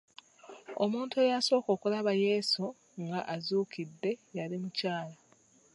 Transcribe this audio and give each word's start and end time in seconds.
Omuntu 0.83 1.15
eyasooka 1.25 1.69
okulaba 1.75 2.11
Yesu 2.25 2.63
nga 3.03 3.19
azuukidde 3.35 4.11
yali 4.37 4.55
mukyala. 4.63 5.15